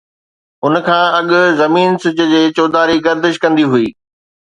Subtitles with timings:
[0.65, 1.29] ان کان اڳ
[1.61, 3.87] زمين سج جي چوڌاري گردش ڪندي هئي.